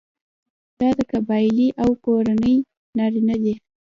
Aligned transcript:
دا 0.79 0.89
د 0.97 0.99
قبیلې 1.11 1.67
او 1.81 1.89
کورنۍ 2.05 2.55
نارینه 2.97 3.35
دي. 3.43 3.53